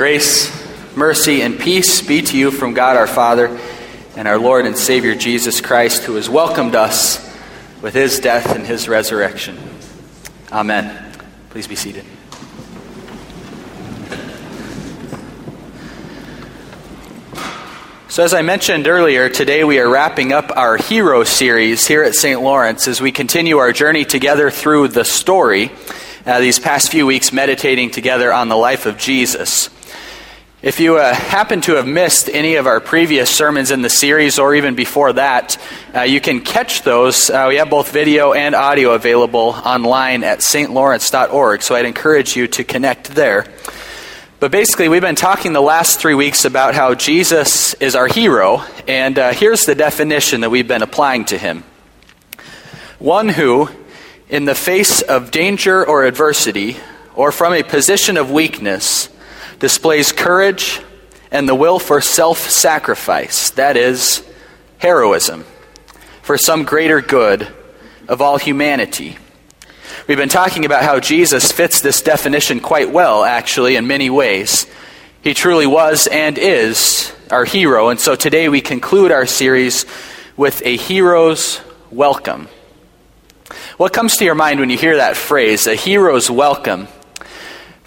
[0.00, 0.50] Grace,
[0.96, 3.60] mercy, and peace be to you from God our Father
[4.16, 7.18] and our Lord and Savior Jesus Christ, who has welcomed us
[7.82, 9.58] with his death and his resurrection.
[10.50, 11.12] Amen.
[11.50, 12.06] Please be seated.
[18.08, 22.14] So, as I mentioned earlier, today we are wrapping up our Hero series here at
[22.14, 22.40] St.
[22.40, 25.70] Lawrence as we continue our journey together through the story,
[26.24, 29.68] uh, these past few weeks meditating together on the life of Jesus.
[30.62, 34.38] If you uh, happen to have missed any of our previous sermons in the series
[34.38, 35.56] or even before that,
[35.94, 37.30] uh, you can catch those.
[37.30, 42.46] Uh, we have both video and audio available online at stlawrence.org, so I'd encourage you
[42.48, 43.46] to connect there.
[44.38, 48.62] But basically, we've been talking the last three weeks about how Jesus is our hero,
[48.86, 51.64] and uh, here's the definition that we've been applying to him
[52.98, 53.70] one who,
[54.28, 56.76] in the face of danger or adversity,
[57.14, 59.08] or from a position of weakness,
[59.60, 60.80] displays courage
[61.30, 64.26] and the will for self sacrifice, that is,
[64.78, 65.44] heroism,
[66.22, 67.46] for some greater good
[68.08, 69.16] of all humanity.
[70.08, 74.66] We've been talking about how Jesus fits this definition quite well, actually, in many ways.
[75.22, 79.84] He truly was and is our hero, and so today we conclude our series
[80.36, 82.48] with a hero's welcome.
[83.76, 86.88] What comes to your mind when you hear that phrase, a hero's welcome?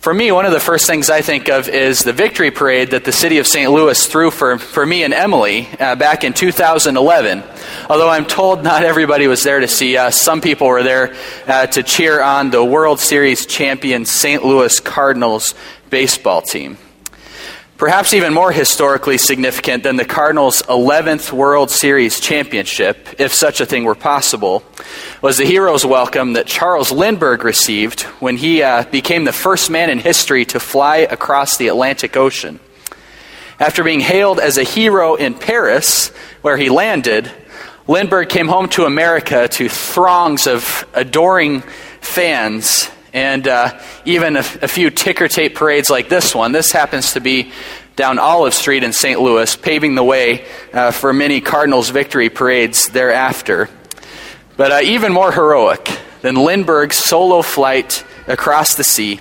[0.03, 3.05] For me, one of the first things I think of is the victory parade that
[3.05, 3.71] the city of St.
[3.71, 7.41] Louis threw for, for me and Emily uh, back in 2011.
[7.89, 11.15] Although I'm told not everybody was there to see us, some people were there
[11.47, 14.43] uh, to cheer on the World Series champion St.
[14.43, 15.55] Louis Cardinals
[15.89, 16.77] baseball team.
[17.83, 23.65] Perhaps even more historically significant than the Cardinals' 11th World Series championship, if such a
[23.65, 24.63] thing were possible,
[25.21, 29.89] was the hero's welcome that Charles Lindbergh received when he uh, became the first man
[29.89, 32.61] in history to fly across the Atlantic Ocean.
[33.59, 36.07] After being hailed as a hero in Paris,
[36.41, 37.29] where he landed,
[37.85, 41.63] Lindbergh came home to America to throngs of adoring
[41.99, 46.51] fans and uh, even a, a, few ticker tape parades like this one.
[46.51, 47.51] This happens to be
[47.95, 49.19] down Olive Street in St.
[49.19, 53.69] Louis, paving the way uh, for many Cardinals victory parades thereafter.
[54.57, 55.89] But uh, even more heroic
[56.21, 59.19] than Lindbergh's solo flight across the sea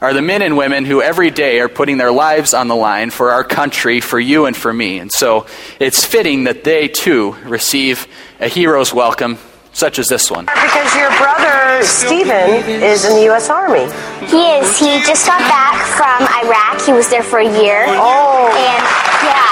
[0.00, 3.10] are the men and women who every day are putting their lives on the line
[3.10, 4.98] for our country, for you and for me.
[4.98, 5.46] And so
[5.80, 8.06] it's fitting that they too receive
[8.38, 9.38] a hero's welcome
[9.74, 10.46] such as this one.
[10.46, 13.50] Because your brother, Stephen, is in the U.S.
[13.50, 13.90] Army.
[14.30, 14.78] He is.
[14.78, 16.80] He just got back from Iraq.
[16.86, 17.84] He was there for a year.
[17.90, 18.48] Oh.
[18.54, 18.82] And,
[19.26, 19.50] yeah.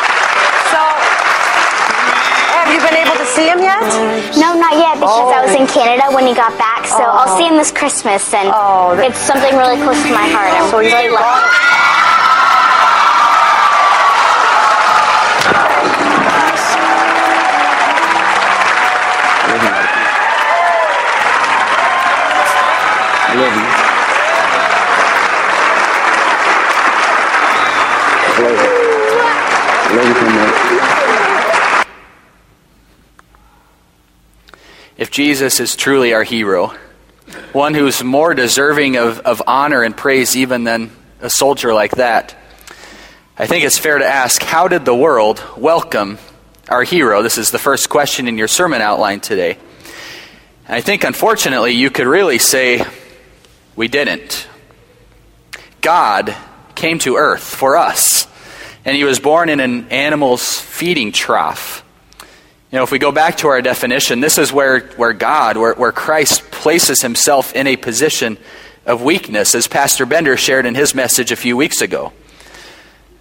[0.70, 0.80] So,
[2.54, 3.82] have you been able to see him yet?
[4.38, 5.34] No, not yet, because oh.
[5.34, 5.74] I was in oh.
[5.74, 6.86] Canada when he got back.
[6.86, 7.18] So oh.
[7.26, 10.54] I'll see him this Christmas, and oh, it's something really close to my heart.
[10.54, 12.01] I'm so really lucky.
[35.12, 36.74] Jesus is truly our hero,
[37.52, 40.90] one who's more deserving of, of honor and praise even than
[41.20, 42.34] a soldier like that,
[43.36, 46.16] I think it's fair to ask how did the world welcome
[46.66, 47.22] our hero?
[47.22, 49.58] This is the first question in your sermon outline today.
[50.66, 52.82] And I think, unfortunately, you could really say
[53.76, 54.48] we didn't.
[55.82, 56.34] God
[56.74, 58.26] came to earth for us,
[58.86, 61.81] and he was born in an animal's feeding trough.
[62.72, 65.74] You know, if we go back to our definition, this is where, where God, where,
[65.74, 68.38] where Christ places himself in a position
[68.86, 72.14] of weakness, as Pastor Bender shared in his message a few weeks ago.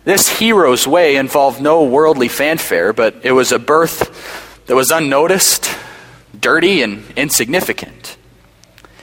[0.05, 5.69] This hero's way involved no worldly fanfare, but it was a birth that was unnoticed,
[6.39, 8.15] dirty, and insignificant.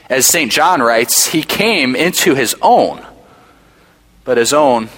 [0.09, 0.51] As St.
[0.51, 3.05] John writes, he came into his own,
[4.23, 4.89] but his own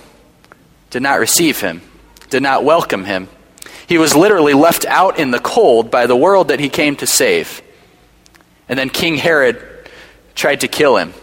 [0.92, 1.81] did not receive him,
[2.30, 3.27] did not welcome him.
[3.91, 7.05] He was literally left out in the cold by the world that he came to
[7.05, 7.61] save.
[8.69, 9.61] And then King Herod
[10.33, 11.13] tried to kill him.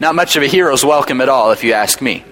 [0.00, 2.24] Not much of a hero's welcome at all, if you ask me.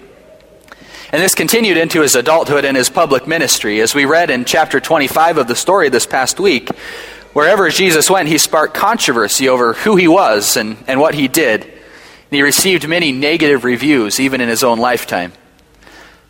[1.12, 3.80] And this continued into his adulthood and his public ministry.
[3.80, 6.70] As we read in chapter 25 of the story this past week,
[7.32, 11.62] wherever Jesus went, he sparked controversy over who he was and, and what he did.
[11.62, 11.72] And
[12.32, 15.32] he received many negative reviews, even in his own lifetime.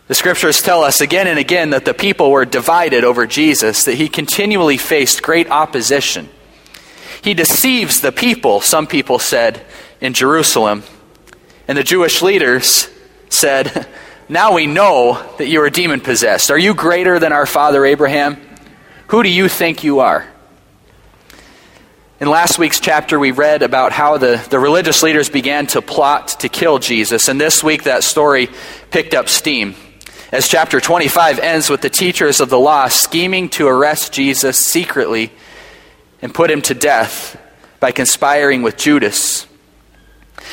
[0.09, 3.95] The scriptures tell us again and again that the people were divided over Jesus, that
[3.95, 6.31] he continually faced great opposition.
[7.23, 9.67] He deceives the people, some people said,
[10.01, 10.83] in Jerusalem.
[11.69, 12.89] And the Jewish leaders
[13.29, 13.87] said,
[14.31, 16.51] now we know that you are demon possessed.
[16.51, 18.41] Are you greater than our father Abraham?
[19.09, 20.27] Who do you think you are?
[22.19, 26.29] In last week's chapter, we read about how the, the religious leaders began to plot
[26.41, 27.29] to kill Jesus.
[27.29, 28.49] And this week, that story
[28.91, 29.75] picked up steam.
[30.31, 35.33] As chapter 25 ends with the teachers of the law scheming to arrest Jesus secretly
[36.21, 37.41] and put him to death
[37.81, 39.47] by conspiring with Judas.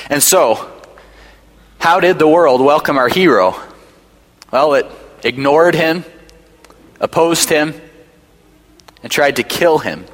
[0.10, 0.72] And so,
[1.77, 3.60] how did the world welcome our hero?
[4.50, 4.86] Well, it
[5.25, 6.06] ignored him,
[7.01, 7.74] opposed him,
[9.04, 10.06] and tried to kill him.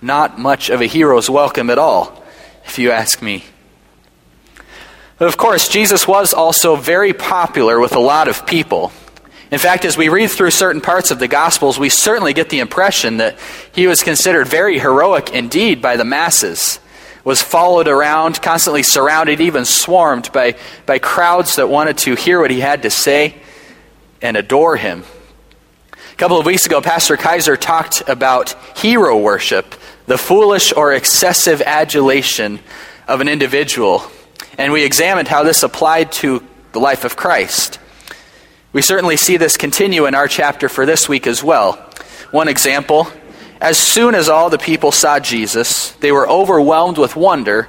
[0.00, 2.22] Not much of a hero's welcome at all,
[2.64, 3.42] if you ask me.
[5.20, 8.90] But of course, Jesus was also very popular with a lot of people.
[9.50, 12.60] In fact, as we read through certain parts of the Gospels, we certainly get the
[12.60, 13.38] impression that
[13.70, 16.80] he was considered very heroic indeed by the masses,
[17.22, 20.54] was followed around, constantly surrounded, even swarmed by,
[20.86, 23.34] by crowds that wanted to hear what he had to say
[24.22, 25.04] and adore him.
[25.92, 29.74] A couple of weeks ago, Pastor Kaiser talked about hero worship,
[30.06, 32.60] the foolish or excessive adulation
[33.06, 34.10] of an individual
[34.58, 37.78] and we examined how this applied to the life of Christ.
[38.72, 41.72] We certainly see this continue in our chapter for this week as well.
[42.30, 43.08] One example
[43.60, 47.68] as soon as all the people saw Jesus, they were overwhelmed with wonder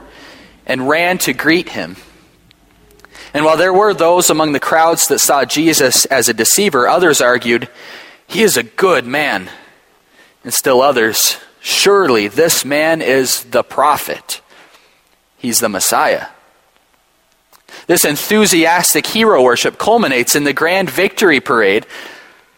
[0.66, 1.98] and ran to greet him.
[3.34, 7.20] And while there were those among the crowds that saw Jesus as a deceiver, others
[7.20, 7.68] argued,
[8.28, 9.50] He is a good man.
[10.44, 14.42] And still others, Surely this man is the prophet.
[15.38, 16.28] He's the Messiah.
[17.92, 21.86] This enthusiastic hero worship culminates in the grand victory parade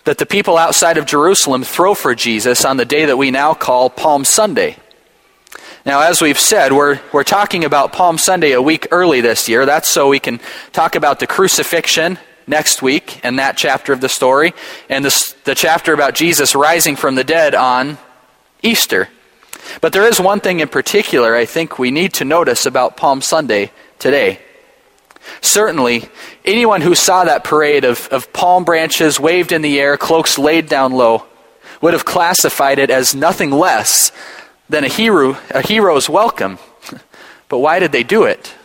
[0.03, 3.56] that the people outside of Jerusalem throw for Jesus on the day that we now
[3.56, 4.77] call Palm Sunday.
[5.88, 9.65] Now, as we've said, we're, we're talking about Palm Sunday a week early this year.
[9.65, 10.39] That's so we can
[10.71, 14.53] talk about the crucifixion next week and that chapter of the story,
[14.88, 17.97] and the, the chapter about Jesus rising from the dead on
[18.62, 19.09] Easter.
[19.81, 23.19] But there is one thing in particular I think we need to notice about Palm
[23.19, 24.38] Sunday today.
[25.41, 26.09] Certainly,
[26.45, 30.67] anyone who saw that parade of, of palm branches waved in the air, cloaks laid
[30.67, 31.25] down low,
[31.81, 34.11] would have classified it as nothing less
[34.69, 36.59] than a hero, a hero's welcome.
[37.49, 38.55] But why did they do it?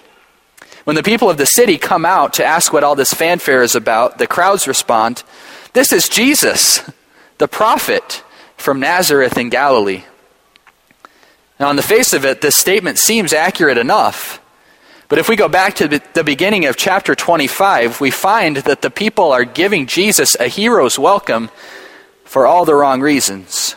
[0.85, 3.75] When the people of the city come out to ask what all this fanfare is
[3.75, 5.25] about, the crowds respond,
[5.75, 6.81] This is Jesus,
[7.37, 8.25] the prophet
[8.57, 10.05] from Nazareth in Galilee.
[11.61, 14.41] Now, on the face of it, this statement seems accurate enough.
[15.09, 18.91] But if we go back to the beginning of chapter 25, we find that the
[18.91, 21.49] people are giving Jesus a hero's welcome
[22.25, 23.75] for all the wrong reasons.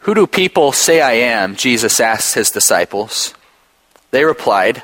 [0.00, 1.56] Who do people say I am?
[1.56, 3.32] Jesus asked his disciples.
[4.10, 4.82] They replied,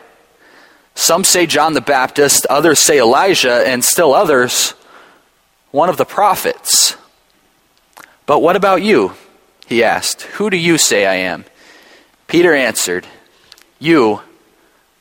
[0.94, 4.70] Some say John the Baptist, others say Elijah, and still others,
[5.70, 6.96] one of the prophets.
[8.24, 9.12] But what about you?
[9.66, 11.44] He asked, Who do you say I am?
[12.26, 13.06] Peter answered,
[13.78, 14.22] You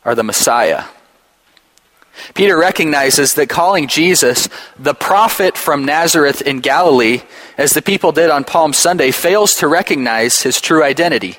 [0.08, 0.86] are the Messiah.
[2.34, 4.48] Peter recognizes that calling Jesus
[4.80, 7.22] the prophet from Nazareth in Galilee,
[7.58, 11.38] as the people did on Palm Sunday, fails to recognize his true identity.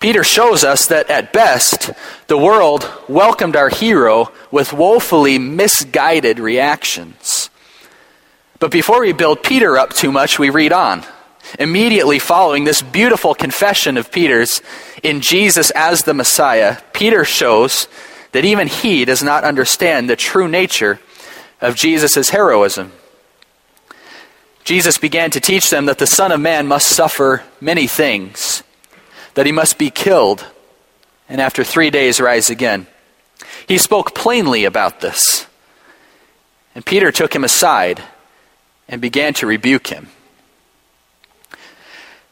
[0.00, 1.90] Peter shows us that at best,
[2.26, 7.50] the world welcomed our hero with woefully misguided reactions.
[8.58, 11.04] But before we build Peter up too much, we read on.
[11.58, 14.62] Immediately following this beautiful confession of Peter's
[15.02, 17.88] in Jesus as the Messiah, Peter shows
[18.32, 21.00] that even he does not understand the true nature
[21.60, 22.92] of Jesus' heroism.
[24.64, 28.62] Jesus began to teach them that the Son of Man must suffer many things,
[29.34, 30.46] that he must be killed,
[31.28, 32.86] and after three days rise again.
[33.66, 35.46] He spoke plainly about this.
[36.74, 38.02] And Peter took him aside
[38.88, 40.08] and began to rebuke him.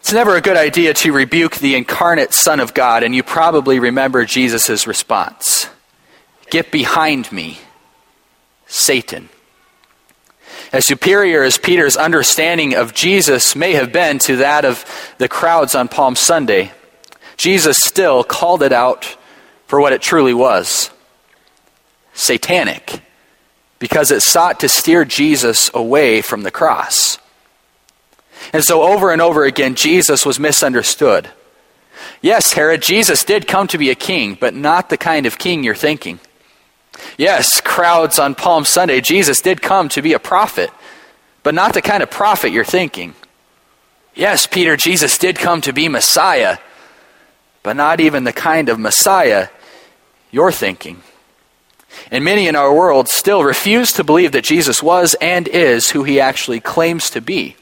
[0.08, 3.78] It's never a good idea to rebuke the incarnate Son of God, and you probably
[3.78, 5.68] remember Jesus' response
[6.48, 7.58] Get behind me,
[8.66, 9.28] Satan.
[10.72, 14.86] As superior as Peter's understanding of Jesus may have been to that of
[15.18, 16.72] the crowds on Palm Sunday,
[17.36, 19.14] Jesus still called it out
[19.66, 20.90] for what it truly was
[22.14, 23.02] satanic,
[23.78, 27.18] because it sought to steer Jesus away from the cross.
[28.52, 31.30] And so, over and over again, Jesus was misunderstood.
[32.20, 35.64] Yes, Herod, Jesus did come to be a king, but not the kind of king
[35.64, 36.20] you're thinking.
[37.16, 40.70] Yes, crowds on Palm Sunday, Jesus did come to be a prophet,
[41.42, 43.14] but not the kind of prophet you're thinking.
[44.14, 46.58] Yes, Peter, Jesus did come to be Messiah,
[47.62, 49.48] but not even the kind of Messiah
[50.30, 51.02] you're thinking.
[52.10, 56.04] And many in our world still refuse to believe that Jesus was and is who
[56.04, 57.56] he actually claims to be.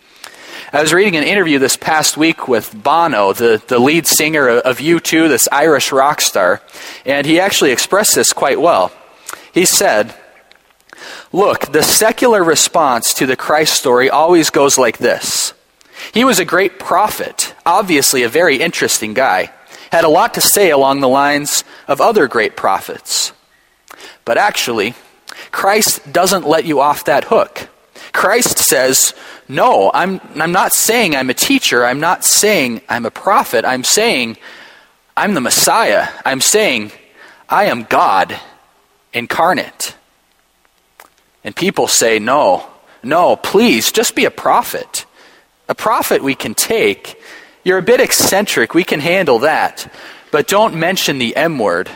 [0.77, 4.77] I was reading an interview this past week with Bono, the, the lead singer of
[4.77, 6.61] U2, this Irish rock star,
[7.07, 8.93] and he actually expressed this quite well.
[9.55, 10.15] He said,
[11.33, 15.55] Look, the secular response to the Christ story always goes like this.
[16.13, 19.53] He was a great prophet, obviously a very interesting guy,
[19.91, 23.33] had a lot to say along the lines of other great prophets.
[24.27, 24.93] But actually,
[25.53, 27.71] Christ doesn't let you off that hook.
[28.13, 29.15] Christ says,
[29.49, 31.85] No, I'm, I'm not saying I'm a teacher.
[31.85, 33.65] I'm not saying I'm a prophet.
[33.65, 34.37] I'm saying
[35.17, 36.09] I'm the Messiah.
[36.25, 36.93] I'm saying
[37.49, 38.39] I am God
[39.13, 39.97] incarnate.
[41.45, 42.67] And people say, No,
[43.03, 45.07] no, please, just be a prophet.
[45.69, 47.21] A prophet we can take.
[47.65, 48.75] You're a bit eccentric.
[48.75, 49.93] We can handle that.
[50.31, 51.89] But don't mention the M word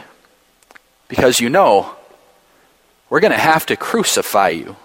[1.09, 1.95] because you know
[3.09, 4.77] we're going to have to crucify you.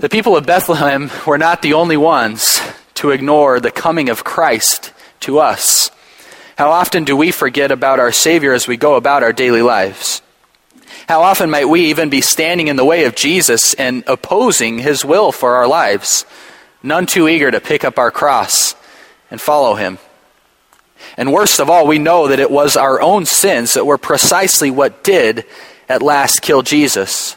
[0.00, 2.58] The people of Bethlehem were not the only ones
[2.94, 5.90] to ignore the coming of Christ to us.
[6.56, 10.22] How often do we forget about our Savior as we go about our daily lives?
[11.06, 15.04] How often might we even be standing in the way of Jesus and opposing his
[15.04, 16.24] will for our lives,
[16.82, 18.74] none too eager to pick up our cross
[19.30, 19.98] and follow him?
[21.18, 24.70] And worst of all, we know that it was our own sins that were precisely
[24.70, 25.44] what did
[25.90, 27.36] at last kill Jesus.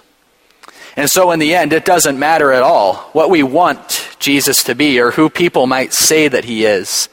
[0.95, 4.75] And so, in the end, it doesn't matter at all what we want Jesus to
[4.75, 7.09] be or who people might say that he is.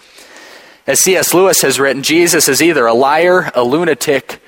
[0.87, 1.32] As C.S.
[1.32, 4.42] Lewis has written, Jesus is either a liar, a lunatic,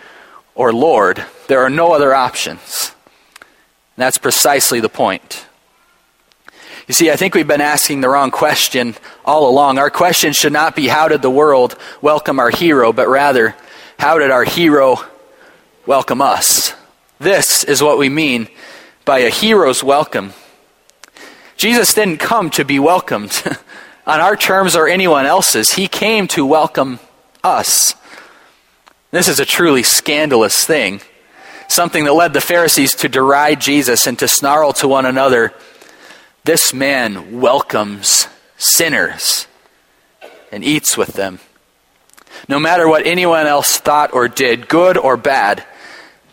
[0.54, 1.24] or Lord.
[1.48, 2.94] There are no other options.
[3.40, 5.46] And that's precisely the point.
[6.88, 9.78] You see, I think we've been asking the wrong question all along.
[9.78, 12.92] Our question should not be, How did the world welcome our hero?
[12.92, 13.54] but rather,
[13.98, 14.96] How did our hero
[15.86, 16.74] welcome us?
[17.18, 18.48] This is what we mean
[19.04, 20.32] by a hero's welcome.
[21.56, 23.42] Jesus didn't come to be welcomed
[24.06, 27.00] on our terms or anyone else's, He came to welcome
[27.42, 27.94] us.
[29.10, 31.00] This is a truly scandalous thing,
[31.68, 35.52] something that led the Pharisees to deride Jesus and to snarl to one another
[36.44, 39.46] This man welcomes sinners
[40.50, 41.38] and eats with them.
[42.48, 45.64] No matter what anyone else thought or did, good or bad,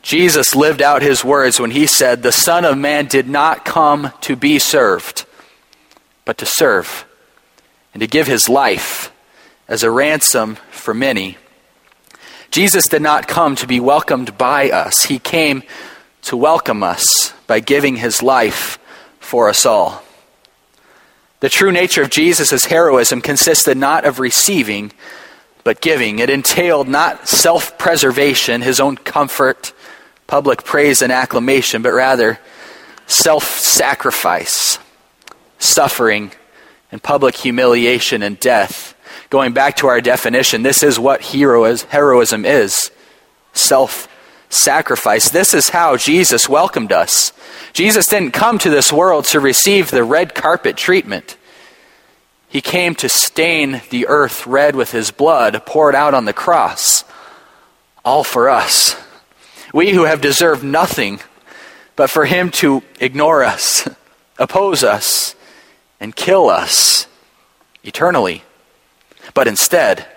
[0.10, 4.12] Jesus lived out his words when he said, The Son of Man did not come
[4.22, 5.24] to be served,
[6.26, 7.06] but to serve,
[7.94, 9.12] and to give his life
[9.68, 11.38] as a ransom for many.
[12.50, 15.62] Jesus did not come to be welcomed by us, he came
[16.24, 18.80] to welcome us by giving his life
[19.20, 20.04] for us all.
[21.40, 24.92] The true nature of Jesus' heroism consisted not of receiving,
[25.64, 26.18] but giving.
[26.18, 29.72] It entailed not self preservation, his own comfort
[30.30, 32.40] public praise and acclamation, but rather
[33.08, 34.78] self sacrifice,
[35.58, 36.32] suffering,
[36.92, 38.96] and public humiliation and death.
[39.30, 42.92] Going back to our definition, this is what hero is, heroism is
[43.54, 44.08] self
[44.50, 45.30] sacrifice.
[45.30, 47.34] This is how Jesus welcomed us.
[47.74, 51.38] Jesus didn't come to this world to receive the red carpet treatment.
[52.48, 57.04] He came to stain the earth red with his blood poured out on the cross,
[58.04, 58.96] all for us.
[59.74, 61.20] We who have deserved nothing
[61.96, 63.88] but for him to ignore us,
[64.40, 65.36] oppose us,
[66.00, 67.08] and kill us
[67.84, 68.44] eternally.
[69.34, 70.08] But instead,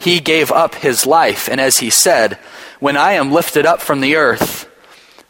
[0.00, 2.34] he gave up his life, and as he said,
[2.78, 4.68] When I am lifted up from the earth,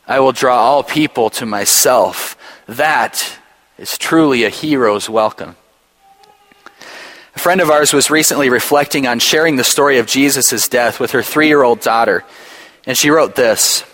[0.07, 2.37] I will draw all people to myself.
[2.67, 3.39] That
[3.79, 5.57] is truly a hero's welcome.
[7.37, 11.13] A friend of ours was recently reflecting on sharing the story of Jesus' death with
[11.13, 12.25] her three year old daughter.
[12.87, 13.85] And she wrote this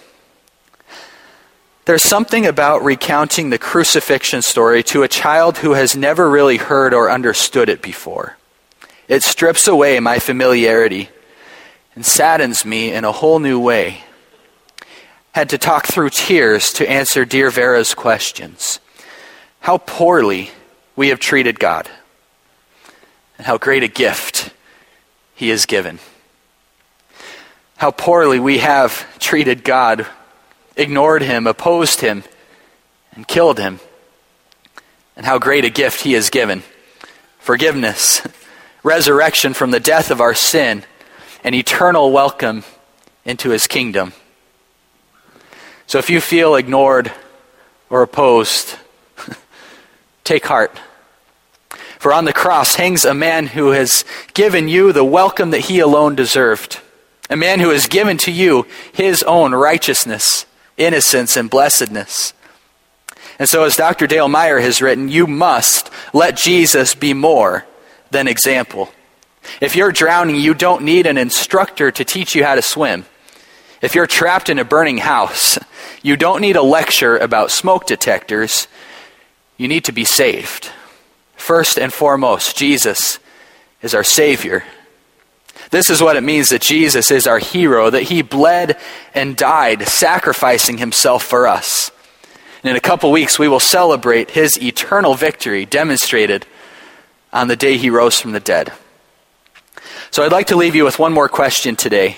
[1.85, 6.95] There's something about recounting the crucifixion story to a child who has never really heard
[6.95, 8.37] or understood it before.
[9.09, 11.11] It strips away my familiarity
[11.95, 14.03] and saddens me in a whole new way.
[15.33, 18.81] Had to talk through tears to answer dear Vera's questions.
[19.61, 20.51] How poorly
[20.97, 21.91] we have treated God,
[23.37, 24.51] and how great a gift
[25.35, 25.99] He has given
[27.77, 30.07] how poorly we have treated God,
[30.77, 32.25] ignored Him, opposed Him,
[33.13, 33.81] and killed Him,
[35.15, 36.63] and how great a gift He has given
[37.39, 38.27] forgiveness,
[38.83, 40.85] resurrection from the death of our sin,
[41.45, 42.65] and eternal welcome
[43.25, 44.13] into His kingdom.
[45.87, 47.13] So if you feel ignored
[47.91, 48.77] or opposed,
[50.25, 50.77] take heart.
[51.99, 54.05] For on the cross hangs a man who has
[54.35, 56.81] given you the welcome that he alone deserved
[57.29, 62.33] A man who has given to you his own righteousness, innocence, and blessedness.
[63.39, 64.07] And so, as Dr.
[64.07, 67.67] Dale Meyer has written, you must let Jesus be more
[68.11, 68.91] than example.
[69.61, 73.05] If you're drowning, you don't need an instructor to teach you how to swim.
[73.83, 75.59] If you're trapped in a burning house,
[76.03, 78.69] you don't need a lecture about smoke detectors.
[79.57, 80.71] You need to be saved.
[81.37, 83.19] First and foremost, Jesus
[83.83, 84.65] is our Savior.
[85.71, 88.79] This is what it means that Jesus is our hero, that he bled
[89.15, 91.91] and died, sacrificing himself for us.
[92.63, 96.47] And in a couple weeks, we will celebrate his eternal victory demonstrated
[97.33, 98.73] on the day he rose from the dead.
[100.11, 102.17] So I'd like to leave you with one more question today.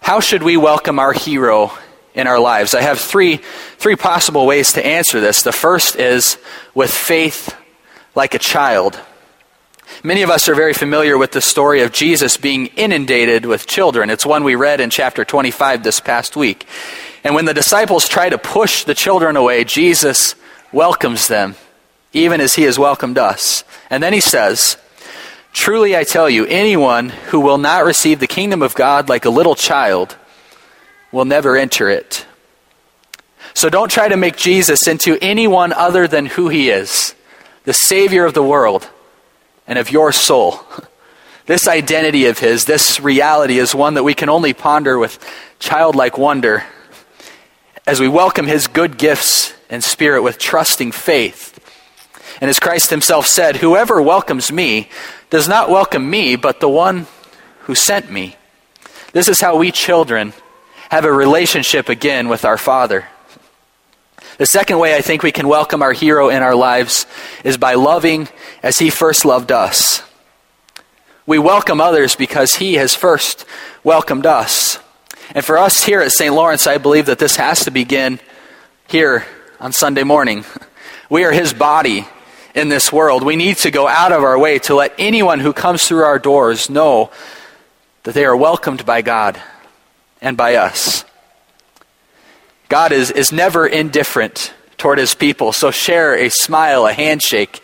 [0.00, 1.72] How should we welcome our hero
[2.14, 2.74] in our lives?
[2.74, 3.40] I have three,
[3.78, 5.42] three possible ways to answer this.
[5.42, 6.38] The first is
[6.74, 7.56] with faith
[8.14, 9.00] like a child.
[10.02, 14.10] Many of us are very familiar with the story of Jesus being inundated with children.
[14.10, 16.66] It's one we read in chapter 25 this past week.
[17.24, 20.34] And when the disciples try to push the children away, Jesus
[20.72, 21.56] welcomes them,
[22.12, 23.64] even as he has welcomed us.
[23.90, 24.76] And then he says,
[25.52, 29.30] Truly I tell you, anyone who will not receive the kingdom of God like a
[29.30, 30.16] little child
[31.10, 32.26] will never enter it.
[33.54, 37.14] So don't try to make Jesus into anyone other than who he is
[37.64, 38.88] the Savior of the world
[39.66, 40.60] and of your soul.
[41.46, 45.24] This identity of his, this reality, is one that we can only ponder with
[45.60, 46.64] childlike wonder
[47.86, 51.56] as we welcome his good gifts and spirit with trusting faith.
[52.40, 54.88] And as Christ himself said, Whoever welcomes me
[55.30, 57.06] does not welcome me, but the one
[57.60, 58.34] who sent me.
[59.12, 60.32] This is how we children
[60.90, 63.06] have a relationship again with our Father.
[64.38, 67.06] The second way I think we can welcome our hero in our lives
[67.42, 68.28] is by loving
[68.62, 70.02] as he first loved us.
[71.26, 73.46] We welcome others because he has first
[73.82, 74.78] welcomed us.
[75.34, 76.34] And for us here at St.
[76.34, 78.20] Lawrence, I believe that this has to begin
[78.88, 79.24] here
[79.58, 80.44] on Sunday morning.
[81.08, 82.06] We are his body
[82.54, 83.22] in this world.
[83.22, 86.18] We need to go out of our way to let anyone who comes through our
[86.18, 87.10] doors know
[88.02, 89.40] that they are welcomed by God
[90.20, 91.04] and by us.
[92.68, 95.52] God is, is never indifferent toward his people.
[95.52, 97.62] So share a smile, a handshake,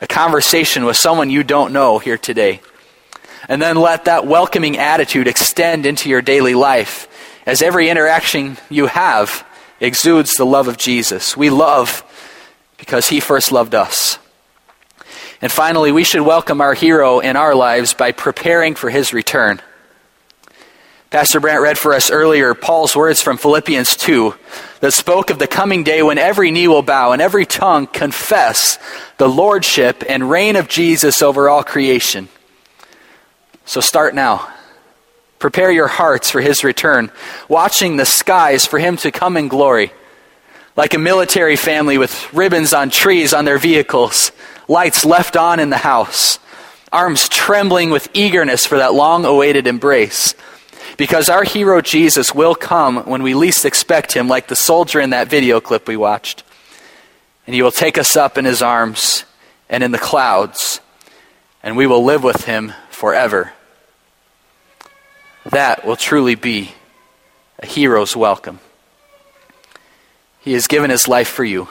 [0.00, 2.60] a conversation with someone you don't know here today.
[3.48, 7.08] And then let that welcoming attitude extend into your daily life
[7.46, 9.46] as every interaction you have
[9.80, 11.36] exudes the love of Jesus.
[11.36, 12.02] We love
[12.78, 14.18] because he first loved us.
[15.40, 19.60] And finally, we should welcome our hero in our lives by preparing for his return.
[21.10, 24.34] Pastor Brant read for us earlier Paul's words from Philippians 2
[24.80, 28.78] that spoke of the coming day when every knee will bow and every tongue confess
[29.16, 32.28] the lordship and reign of Jesus over all creation.
[33.64, 34.52] So start now.
[35.38, 37.10] Prepare your hearts for his return,
[37.48, 39.92] watching the skies for him to come in glory.
[40.76, 44.30] Like a military family with ribbons on trees on their vehicles,
[44.68, 46.38] lights left on in the house,
[46.92, 50.34] arms trembling with eagerness for that long awaited embrace.
[50.98, 55.10] Because our hero Jesus will come when we least expect him, like the soldier in
[55.10, 56.42] that video clip we watched.
[57.46, 59.24] And he will take us up in his arms
[59.70, 60.80] and in the clouds,
[61.62, 63.52] and we will live with him forever.
[65.46, 66.72] That will truly be
[67.60, 68.58] a hero's welcome.
[70.40, 71.68] He has given his life for you.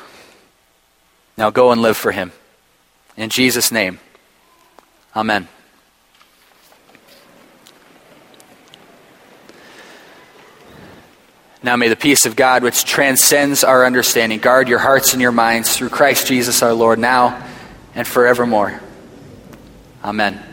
[1.38, 2.32] Now go and live for him.
[3.18, 4.00] In Jesus' name,
[5.14, 5.50] amen.
[11.64, 15.32] Now may the peace of God, which transcends our understanding, guard your hearts and your
[15.32, 17.44] minds through Christ Jesus our Lord, now
[17.96, 18.80] and forevermore.
[20.04, 20.47] Amen.